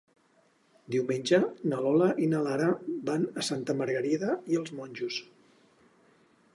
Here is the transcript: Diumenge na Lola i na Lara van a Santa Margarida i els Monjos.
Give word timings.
Diumenge 0.93 1.39
na 1.73 1.81
Lola 1.87 2.07
i 2.23 2.31
na 2.33 2.41
Lara 2.47 2.71
van 3.11 3.29
a 3.43 3.47
Santa 3.51 3.79
Margarida 3.83 4.41
i 4.55 4.61
els 4.63 4.75
Monjos. 4.81 5.23